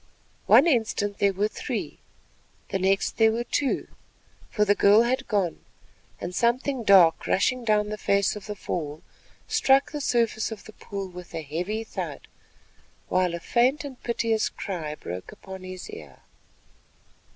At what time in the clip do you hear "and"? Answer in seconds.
6.19-6.33, 13.83-14.01